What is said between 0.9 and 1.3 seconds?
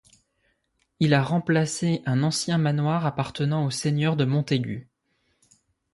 Il a